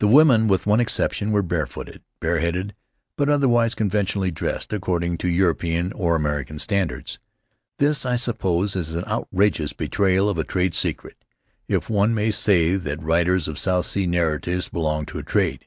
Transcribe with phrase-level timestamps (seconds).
[0.00, 2.74] The women, with one exception, were barefooted, bareheaded,
[3.16, 7.20] but otherwise conventionally dressed ac cording to European or American standards.
[7.78, 11.24] This, I suppose, is an outrageous betrayal of a trade secret,
[11.68, 15.66] if one may say that writers of South Sea narratives belong to a trade.